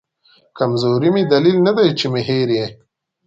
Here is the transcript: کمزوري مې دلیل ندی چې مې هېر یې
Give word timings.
کمزوري 0.57 1.09
مې 1.15 1.23
دلیل 1.33 1.57
ندی 1.67 1.89
چې 1.99 2.05
مې 2.11 2.21
هېر 2.27 2.49
یې 2.57 2.67